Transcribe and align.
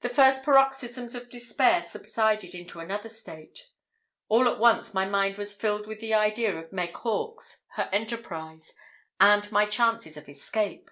The 0.00 0.10
first 0.10 0.42
paroxysm 0.42 1.04
of 1.16 1.30
despair 1.30 1.82
subsided 1.82 2.54
into 2.54 2.80
another 2.80 3.08
state. 3.08 3.70
All 4.28 4.46
at 4.46 4.58
once 4.58 4.92
my 4.92 5.06
mind 5.06 5.38
was 5.38 5.54
filled 5.54 5.86
with 5.86 6.00
the 6.00 6.12
idea 6.12 6.54
of 6.54 6.70
Meg 6.70 6.94
Hawkes, 6.98 7.62
her 7.76 7.88
enterprise, 7.90 8.74
and 9.18 9.50
my 9.50 9.64
chances 9.64 10.18
of 10.18 10.28
escape. 10.28 10.90